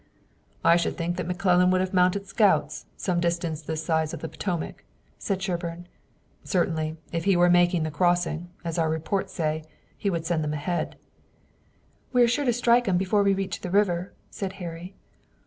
[0.63, 4.27] "I should think that McClellan would have mounted scouts some distance this side of the
[4.27, 4.83] Potomac,"
[5.19, 5.85] said Sherburne.
[6.43, 9.63] "Certainly, if he were making the crossing, as our reports say,
[9.95, 10.95] he would send them ahead."
[12.13, 14.95] "We're sure to strike 'em before we reach the river," said Harry.